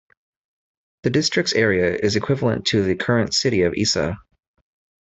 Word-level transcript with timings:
The 1.03 1.11
district's 1.11 1.53
area 1.53 1.93
is 1.93 2.15
equivalent 2.15 2.65
to 2.69 2.81
the 2.81 2.95
current 2.95 3.35
city 3.35 3.61
of 3.61 3.75
Isa. 3.75 4.17